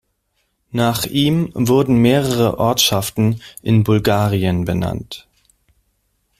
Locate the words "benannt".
4.65-5.27